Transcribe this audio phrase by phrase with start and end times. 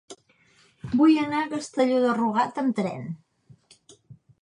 [1.01, 3.09] Vull anar a Castelló de Rugat amb tren.